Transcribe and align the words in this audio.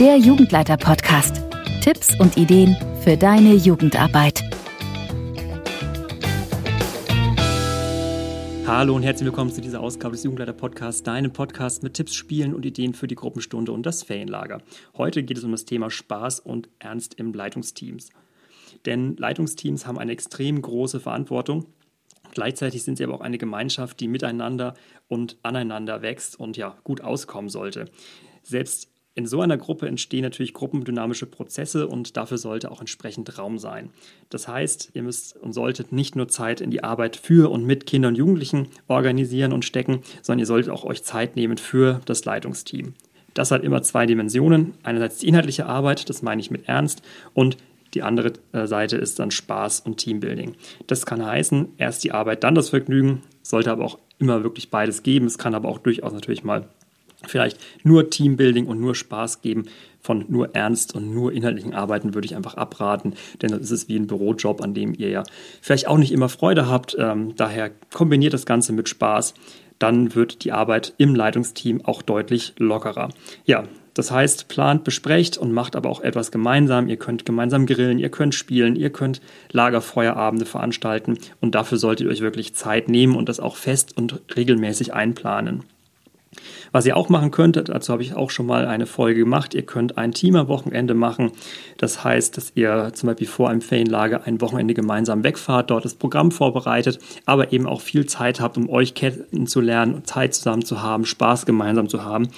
der 0.00 0.18
Jugendleiter-Podcast. 0.18 1.42
Tipps 1.80 2.20
und 2.20 2.36
Ideen 2.36 2.76
für 3.02 3.16
deine 3.16 3.54
Jugendarbeit. 3.54 4.42
Hallo 8.66 8.94
und 8.94 9.04
herzlich 9.04 9.24
willkommen 9.24 9.50
zu 9.50 9.62
dieser 9.62 9.80
Ausgabe 9.80 10.14
des 10.14 10.24
Jugendleiter-Podcasts, 10.24 11.02
deinem 11.02 11.32
Podcast 11.32 11.82
mit 11.82 11.94
Tipps, 11.94 12.14
Spielen 12.14 12.52
und 12.52 12.66
Ideen 12.66 12.92
für 12.92 13.06
die 13.06 13.14
Gruppenstunde 13.14 13.72
und 13.72 13.86
das 13.86 14.02
Ferienlager. 14.02 14.60
Heute 14.98 15.22
geht 15.22 15.38
es 15.38 15.44
um 15.44 15.52
das 15.52 15.64
Thema 15.64 15.88
Spaß 15.88 16.40
und 16.40 16.68
Ernst 16.78 17.14
im 17.14 17.32
Leitungsteams. 17.32 18.10
Denn 18.84 19.16
Leitungsteams 19.16 19.86
haben 19.86 19.98
eine 19.98 20.12
extrem 20.12 20.60
große 20.60 21.00
Verantwortung. 21.00 21.64
Gleichzeitig 22.34 22.82
sind 22.82 22.98
sie 22.98 23.04
aber 23.04 23.14
auch 23.14 23.22
eine 23.22 23.38
Gemeinschaft, 23.38 23.98
die 24.00 24.08
miteinander 24.08 24.74
und 25.08 25.38
aneinander 25.42 26.02
wächst 26.02 26.38
und 26.38 26.58
ja 26.58 26.76
gut 26.84 27.00
auskommen 27.00 27.48
sollte. 27.48 27.86
Selbst 28.42 28.90
in 29.16 29.26
so 29.26 29.40
einer 29.40 29.56
Gruppe 29.56 29.88
entstehen 29.88 30.22
natürlich 30.22 30.52
gruppendynamische 30.52 31.24
Prozesse 31.24 31.88
und 31.88 32.18
dafür 32.18 32.36
sollte 32.36 32.70
auch 32.70 32.80
entsprechend 32.80 33.38
Raum 33.38 33.58
sein. 33.58 33.90
Das 34.28 34.46
heißt, 34.46 34.90
ihr 34.92 35.02
müsst 35.02 35.36
und 35.38 35.54
solltet 35.54 35.90
nicht 35.90 36.16
nur 36.16 36.28
Zeit 36.28 36.60
in 36.60 36.70
die 36.70 36.84
Arbeit 36.84 37.16
für 37.16 37.50
und 37.50 37.64
mit 37.64 37.86
Kindern 37.86 38.12
und 38.12 38.18
Jugendlichen 38.18 38.68
organisieren 38.88 39.54
und 39.54 39.64
stecken, 39.64 40.02
sondern 40.20 40.40
ihr 40.40 40.46
solltet 40.46 40.70
auch 40.70 40.84
euch 40.84 41.02
Zeit 41.02 41.34
nehmen 41.34 41.56
für 41.56 42.02
das 42.04 42.26
Leitungsteam. 42.26 42.92
Das 43.32 43.50
hat 43.50 43.64
immer 43.64 43.82
zwei 43.82 44.04
Dimensionen. 44.04 44.74
Einerseits 44.82 45.18
die 45.18 45.28
inhaltliche 45.28 45.64
Arbeit, 45.64 46.10
das 46.10 46.20
meine 46.20 46.42
ich 46.42 46.50
mit 46.50 46.68
Ernst, 46.68 47.00
und 47.32 47.56
die 47.94 48.02
andere 48.02 48.34
äh, 48.52 48.66
Seite 48.66 48.98
ist 48.98 49.18
dann 49.18 49.30
Spaß 49.30 49.80
und 49.80 49.96
Teambuilding. 49.96 50.56
Das 50.86 51.06
kann 51.06 51.24
heißen, 51.24 51.68
erst 51.78 52.04
die 52.04 52.12
Arbeit, 52.12 52.44
dann 52.44 52.54
das 52.54 52.68
Vergnügen, 52.68 53.22
sollte 53.40 53.70
aber 53.70 53.84
auch 53.84 53.98
immer 54.18 54.42
wirklich 54.42 54.70
beides 54.70 55.02
geben. 55.02 55.24
Es 55.26 55.38
kann 55.38 55.54
aber 55.54 55.70
auch 55.70 55.78
durchaus 55.78 56.12
natürlich 56.12 56.44
mal 56.44 56.68
vielleicht 57.28 57.58
nur 57.82 58.10
Teambuilding 58.10 58.66
und 58.66 58.80
nur 58.80 58.94
Spaß 58.94 59.42
geben. 59.42 59.64
Von 60.00 60.24
nur 60.28 60.54
ernst 60.54 60.94
und 60.94 61.12
nur 61.12 61.32
inhaltlichen 61.32 61.74
Arbeiten 61.74 62.14
würde 62.14 62.26
ich 62.26 62.36
einfach 62.36 62.54
abraten, 62.54 63.14
denn 63.42 63.50
das 63.50 63.72
ist 63.72 63.88
wie 63.88 63.96
ein 63.96 64.06
Bürojob, 64.06 64.62
an 64.62 64.72
dem 64.72 64.94
ihr 64.96 65.08
ja 65.08 65.24
vielleicht 65.60 65.88
auch 65.88 65.98
nicht 65.98 66.12
immer 66.12 66.28
Freude 66.28 66.68
habt. 66.68 66.96
Ähm, 66.96 67.34
daher 67.34 67.72
kombiniert 67.92 68.32
das 68.32 68.46
Ganze 68.46 68.72
mit 68.72 68.88
Spaß. 68.88 69.34
Dann 69.80 70.14
wird 70.14 70.44
die 70.44 70.52
Arbeit 70.52 70.94
im 70.96 71.16
Leitungsteam 71.16 71.84
auch 71.84 72.02
deutlich 72.02 72.54
lockerer. 72.58 73.08
Ja, 73.46 73.64
das 73.96 74.10
heißt, 74.10 74.48
plant, 74.48 74.84
besprecht 74.84 75.38
und 75.38 75.52
macht 75.52 75.74
aber 75.74 75.88
auch 75.88 76.02
etwas 76.02 76.30
gemeinsam. 76.30 76.86
Ihr 76.86 76.98
könnt 76.98 77.24
gemeinsam 77.24 77.64
grillen, 77.64 77.98
ihr 77.98 78.10
könnt 78.10 78.34
spielen, 78.34 78.76
ihr 78.76 78.90
könnt 78.90 79.22
Lagerfeuerabende 79.52 80.44
veranstalten 80.44 81.18
und 81.40 81.54
dafür 81.54 81.78
solltet 81.78 82.06
ihr 82.06 82.12
euch 82.12 82.20
wirklich 82.20 82.54
Zeit 82.54 82.90
nehmen 82.90 83.16
und 83.16 83.30
das 83.30 83.40
auch 83.40 83.56
fest 83.56 83.96
und 83.96 84.20
regelmäßig 84.36 84.92
einplanen. 84.92 85.64
Was 86.72 86.84
ihr 86.84 86.96
auch 86.96 87.08
machen 87.08 87.30
könnt, 87.30 87.56
dazu 87.56 87.92
habe 87.92 88.02
ich 88.02 88.14
auch 88.14 88.30
schon 88.30 88.46
mal 88.46 88.66
eine 88.66 88.86
Folge 88.86 89.20
gemacht, 89.20 89.54
ihr 89.54 89.62
könnt 89.62 89.96
ein 89.96 90.12
Team 90.12 90.36
am 90.36 90.48
Wochenende 90.48 90.94
machen. 90.94 91.32
Das 91.78 92.04
heißt, 92.04 92.36
dass 92.36 92.52
ihr 92.54 92.90
zum 92.94 93.08
Beispiel 93.08 93.26
vor 93.26 93.48
einem 93.48 93.60
Ferienlager 93.60 94.26
ein 94.26 94.40
Wochenende 94.40 94.74
gemeinsam 94.74 95.24
wegfahrt, 95.24 95.70
dort 95.70 95.84
das 95.84 95.94
Programm 95.94 96.30
vorbereitet, 96.30 96.98
aber 97.24 97.52
eben 97.52 97.66
auch 97.66 97.80
viel 97.80 98.06
Zeit 98.06 98.40
habt, 98.40 98.56
um 98.56 98.68
euch 98.68 98.94
kennenzulernen, 98.94 100.04
Zeit 100.04 100.34
zusammen 100.34 100.64
zu 100.64 100.82
haben, 100.82 101.06
Spaß 101.06 101.46
gemeinsam 101.46 101.88
zu 101.88 102.04
haben. 102.04 102.28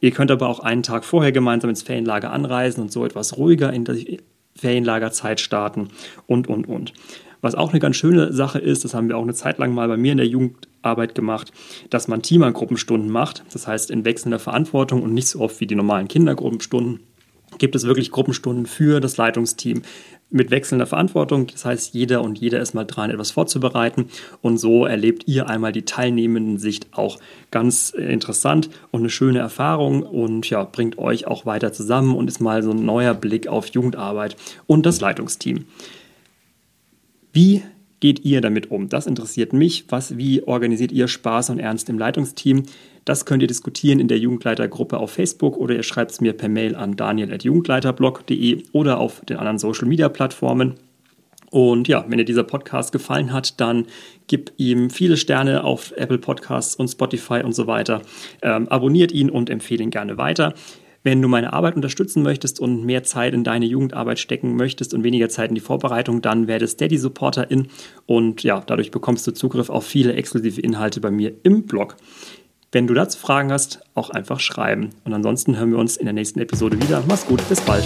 Ihr 0.00 0.10
könnt 0.10 0.30
aber 0.30 0.48
auch 0.48 0.60
einen 0.60 0.82
Tag 0.82 1.04
vorher 1.04 1.32
gemeinsam 1.32 1.70
ins 1.70 1.82
Ferienlager 1.82 2.32
anreisen 2.32 2.82
und 2.82 2.92
so 2.92 3.04
etwas 3.04 3.36
ruhiger 3.36 3.72
in 3.72 3.84
die 3.84 4.20
Ferienlagerzeit 4.56 5.40
starten 5.40 5.88
und, 6.26 6.48
und, 6.48 6.68
und. 6.68 6.92
Was 7.44 7.54
auch 7.54 7.72
eine 7.72 7.78
ganz 7.78 7.96
schöne 7.96 8.32
Sache 8.32 8.58
ist, 8.58 8.86
das 8.86 8.94
haben 8.94 9.10
wir 9.10 9.18
auch 9.18 9.22
eine 9.22 9.34
Zeit 9.34 9.58
lang 9.58 9.74
mal 9.74 9.86
bei 9.86 9.98
mir 9.98 10.12
in 10.12 10.16
der 10.16 10.26
Jugendarbeit 10.26 11.14
gemacht, 11.14 11.52
dass 11.90 12.08
man 12.08 12.22
Teamer-Gruppenstunden 12.22 13.10
macht. 13.10 13.44
Das 13.52 13.66
heißt 13.66 13.90
in 13.90 14.06
wechselnder 14.06 14.38
Verantwortung 14.38 15.02
und 15.02 15.12
nicht 15.12 15.28
so 15.28 15.40
oft 15.40 15.60
wie 15.60 15.66
die 15.66 15.74
normalen 15.74 16.08
Kindergruppenstunden 16.08 17.00
gibt 17.58 17.76
es 17.76 17.84
wirklich 17.84 18.10
Gruppenstunden 18.10 18.64
für 18.64 18.98
das 18.98 19.18
Leitungsteam 19.18 19.82
mit 20.30 20.50
wechselnder 20.50 20.86
Verantwortung. 20.86 21.46
Das 21.48 21.66
heißt, 21.66 21.92
jeder 21.92 22.22
und 22.22 22.38
jeder 22.38 22.60
ist 22.60 22.72
mal 22.72 22.84
dran, 22.84 23.10
etwas 23.10 23.30
vorzubereiten. 23.30 24.08
Und 24.40 24.56
so 24.56 24.86
erlebt 24.86 25.24
ihr 25.26 25.46
einmal 25.46 25.72
die 25.72 25.84
teilnehmenden 25.84 26.56
Sicht 26.56 26.88
auch 26.92 27.18
ganz 27.50 27.90
interessant 27.90 28.70
und 28.90 29.00
eine 29.00 29.10
schöne 29.10 29.40
Erfahrung 29.40 30.02
und 30.02 30.48
ja, 30.48 30.64
bringt 30.64 30.96
euch 30.96 31.26
auch 31.26 31.44
weiter 31.44 31.74
zusammen 31.74 32.16
und 32.16 32.26
ist 32.26 32.40
mal 32.40 32.62
so 32.62 32.70
ein 32.70 32.86
neuer 32.86 33.12
Blick 33.12 33.48
auf 33.48 33.66
Jugendarbeit 33.66 34.34
und 34.66 34.86
das 34.86 35.02
Leitungsteam. 35.02 35.66
Wie 37.34 37.62
geht 37.98 38.24
ihr 38.24 38.40
damit 38.40 38.70
um? 38.70 38.88
Das 38.88 39.08
interessiert 39.08 39.52
mich. 39.52 39.86
Was, 39.88 40.16
wie 40.16 40.44
organisiert 40.44 40.92
ihr 40.92 41.08
Spaß 41.08 41.50
und 41.50 41.58
Ernst 41.58 41.88
im 41.88 41.98
Leitungsteam? 41.98 42.62
Das 43.04 43.26
könnt 43.26 43.42
ihr 43.42 43.48
diskutieren 43.48 43.98
in 43.98 44.06
der 44.06 44.18
Jugendleitergruppe 44.18 44.98
auf 44.98 45.10
Facebook 45.10 45.56
oder 45.56 45.74
ihr 45.74 45.82
schreibt 45.82 46.12
es 46.12 46.20
mir 46.20 46.32
per 46.32 46.48
Mail 46.48 46.76
an 46.76 46.94
daniel.jugendleiterblog.de 46.94 48.62
oder 48.70 48.98
auf 48.98 49.20
den 49.22 49.36
anderen 49.38 49.58
Social 49.58 49.88
Media 49.88 50.08
Plattformen. 50.08 50.74
Und 51.50 51.88
ja, 51.88 52.04
wenn 52.08 52.18
dir 52.18 52.24
dieser 52.24 52.44
Podcast 52.44 52.92
gefallen 52.92 53.32
hat, 53.32 53.60
dann 53.60 53.86
gib 54.28 54.52
ihm 54.56 54.90
viele 54.90 55.16
Sterne 55.16 55.64
auf 55.64 55.92
Apple 55.96 56.18
Podcasts 56.18 56.76
und 56.76 56.86
Spotify 56.86 57.42
und 57.44 57.52
so 57.52 57.66
weiter. 57.66 58.02
Ähm, 58.42 58.68
abonniert 58.68 59.10
ihn 59.10 59.28
und 59.28 59.50
empfehle 59.50 59.82
ihn 59.82 59.90
gerne 59.90 60.18
weiter. 60.18 60.54
Wenn 61.04 61.20
du 61.20 61.28
meine 61.28 61.52
Arbeit 61.52 61.76
unterstützen 61.76 62.22
möchtest 62.22 62.58
und 62.58 62.84
mehr 62.84 63.04
Zeit 63.04 63.34
in 63.34 63.44
deine 63.44 63.66
Jugendarbeit 63.66 64.18
stecken 64.18 64.56
möchtest 64.56 64.94
und 64.94 65.04
weniger 65.04 65.28
Zeit 65.28 65.50
in 65.50 65.54
die 65.54 65.60
Vorbereitung, 65.60 66.22
dann 66.22 66.48
werde 66.48 66.66
Steady 66.66 66.96
Supporterin 66.96 67.68
und 68.06 68.42
ja, 68.42 68.62
dadurch 68.66 68.90
bekommst 68.90 69.26
du 69.26 69.32
Zugriff 69.32 69.68
auf 69.68 69.84
viele 69.84 70.14
exklusive 70.14 70.62
Inhalte 70.62 71.00
bei 71.00 71.10
mir 71.10 71.34
im 71.42 71.64
Blog. 71.64 71.96
Wenn 72.72 72.86
du 72.86 72.94
dazu 72.94 73.18
Fragen 73.18 73.52
hast, 73.52 73.80
auch 73.94 74.10
einfach 74.10 74.40
schreiben. 74.40 74.90
Und 75.04 75.12
ansonsten 75.12 75.58
hören 75.58 75.70
wir 75.70 75.78
uns 75.78 75.98
in 75.98 76.06
der 76.06 76.14
nächsten 76.14 76.40
Episode 76.40 76.80
wieder. 76.80 77.04
Mach's 77.06 77.26
gut, 77.26 77.46
bis 77.50 77.60
bald. 77.60 77.84